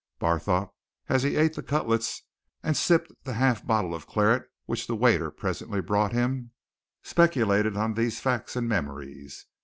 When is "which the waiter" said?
4.65-5.29